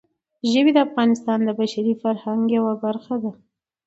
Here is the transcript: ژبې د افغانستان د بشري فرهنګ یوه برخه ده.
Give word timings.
ژبې 0.51 0.71
د 0.73 0.77
افغانستان 0.87 1.39
د 1.43 1.49
بشري 1.59 1.93
فرهنګ 2.01 2.41
یوه 2.57 2.73
برخه 2.83 3.15
ده. 3.23 3.31